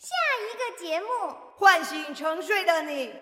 [0.00, 1.06] 下一个节目，
[1.58, 3.12] 唤醒沉睡的你。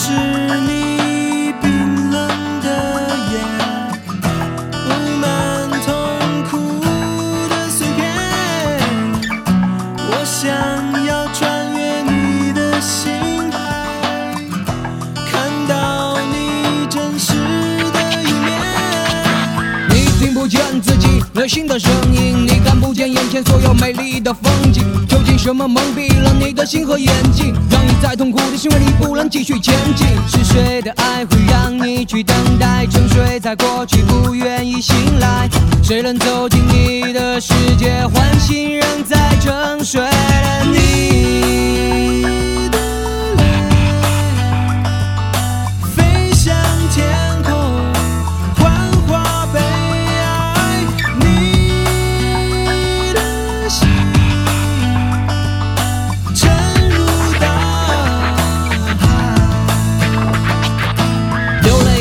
[0.00, 1.66] 是你冰
[2.12, 2.28] 冷
[2.62, 2.66] 的
[3.32, 3.34] 眼，
[4.70, 4.86] 布
[5.20, 5.26] 满
[5.84, 5.90] 痛
[6.48, 6.52] 苦
[7.48, 7.98] 的碎片。
[10.08, 10.46] 我想
[11.04, 11.42] 要穿
[11.76, 13.56] 越你的心海，
[15.32, 15.32] 看
[15.66, 17.34] 到你真实
[17.92, 18.48] 的一面。
[19.90, 22.57] 你听不见自己内心的声音，你
[23.44, 24.84] 所有美丽的风景。
[25.08, 30.06] 究竟什么蒙蔽了你的心和眼睛，让你在痛苦的行为里不能继续前进？
[30.26, 35.48] 是谁的爱会让你去等待，沉睡在过去，不愿意醒来？
[35.82, 42.57] 谁能走进你的世界，唤醒仍在沉睡的你？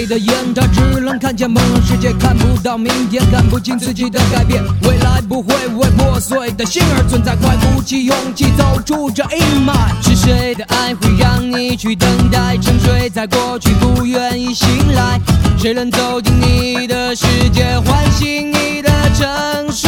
[0.08, 4.64] 的眼，他只能看见朦胧世界，看不到明天，看不清自己的改变。
[4.84, 9.74] 未来不会为破碎的心而存在，快鼓起勇气走出这阴霾。
[10.02, 15.20] 是谁的爱会让你去等待，沉睡在过去，不愿意醒来？
[15.58, 19.87] 谁能走进你的世界，唤醒你的城市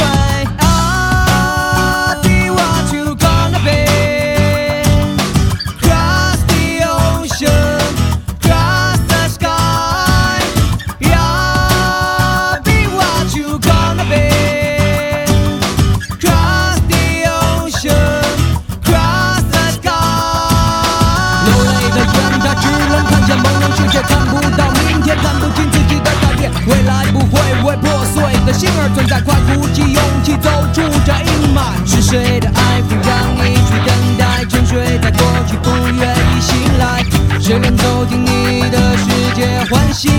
[28.53, 31.59] 心儿存在，快鼓起勇气走出这阴霾。
[31.85, 37.03] 是谁的爱会让你去等待，沉睡在过去，不愿意醒来？
[37.39, 39.05] 谁能走进你的世
[39.35, 40.18] 界，唤醒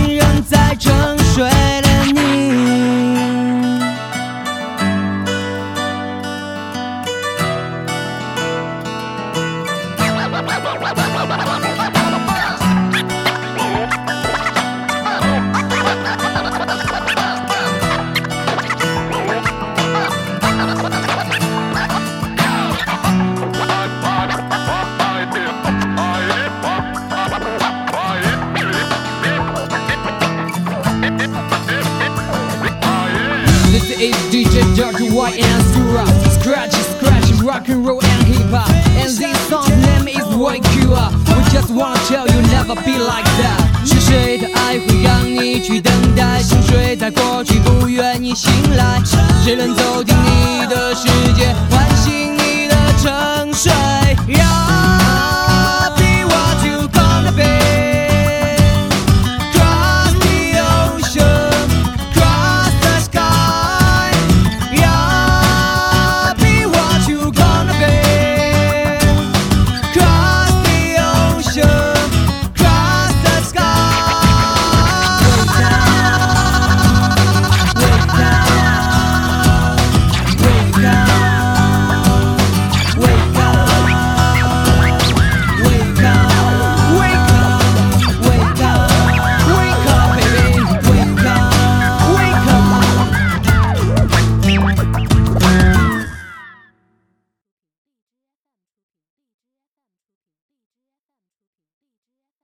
[34.00, 36.07] This is DJ Dirty White and Sura
[36.40, 40.94] Scratch, scratch, rock and roll and hip hop And this song name is Wake You
[40.94, 49.01] Up We just wanna tell you never be like that 是谁的爱会让你去等待沉睡在过去，不愿意醒来？
[49.44, 51.07] 谁能走进你的世